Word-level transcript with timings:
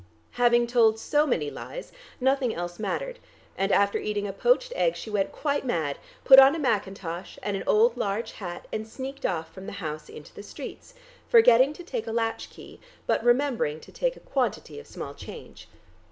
Having 0.31 0.65
told 0.65 0.97
so 0.97 1.27
many 1.27 1.51
lies, 1.51 1.91
nothing 2.19 2.55
else 2.55 2.79
mattered, 2.79 3.19
and 3.55 3.71
after 3.71 3.99
eating 3.99 4.27
a 4.27 4.33
poached 4.33 4.73
egg 4.75 4.95
she 4.95 5.11
went 5.11 5.31
quite 5.31 5.63
mad, 5.63 5.99
put 6.25 6.39
on 6.39 6.55
a 6.55 6.57
mackintosh 6.57 7.37
and 7.43 7.55
an 7.55 7.61
old 7.67 7.95
large 7.95 8.31
hat 8.31 8.67
and 8.73 8.87
sneaked 8.87 9.27
off 9.27 9.53
from 9.53 9.67
the 9.67 9.73
house 9.73 10.09
into 10.09 10.33
the 10.33 10.41
streets, 10.41 10.95
forgetting 11.29 11.71
to 11.73 11.83
take 11.83 12.07
a 12.07 12.11
latch 12.11 12.49
key, 12.49 12.79
but 13.05 13.23
remembering 13.23 13.79
to 13.79 13.91
take 13.91 14.15
a 14.15 14.19
quantity 14.21 14.79
of 14.79 14.87
small 14.87 15.13
change. 15.13 15.67